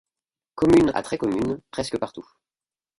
Commune 0.55 0.91
à 0.95 1.03
très 1.03 1.19
commune, 1.19 1.59
presque 1.69 1.99
partout. 1.99 2.27